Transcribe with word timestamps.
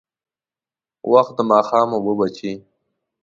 وخت 1.11 1.33
د 1.37 1.39
ماښام 1.51 1.87
اوبه 1.93 2.13
بجې. 2.19 2.53